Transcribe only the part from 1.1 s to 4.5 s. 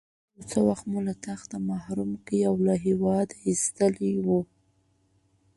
تخته محروم کړی او له هېواده ایستلی وو.